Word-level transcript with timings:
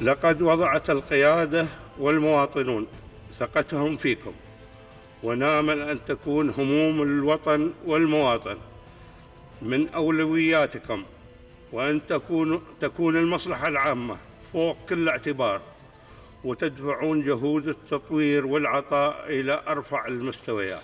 لقد 0.00 0.42
وضعت 0.42 0.90
القيادة 0.90 1.66
والمواطنون 1.98 2.86
ثقتهم 3.38 3.96
فيكم 3.96 4.32
ونامل 5.22 5.80
أن 5.80 6.04
تكون 6.04 6.50
هموم 6.50 7.02
الوطن 7.02 7.72
والمواطن. 7.86 8.56
من 9.62 9.88
أولوياتكم 9.88 11.04
وأن 11.72 12.06
تكون 12.06 12.62
تكون 12.80 13.16
المصلحة 13.16 13.68
العامة 13.68 14.16
فوق 14.52 14.76
كل 14.88 15.08
اعتبار 15.08 15.60
وتدفعون 16.44 17.24
جهود 17.24 17.68
التطوير 17.68 18.46
والعطاء 18.46 19.24
إلى 19.28 19.62
أرفع 19.68 20.06
المستويات. 20.06 20.82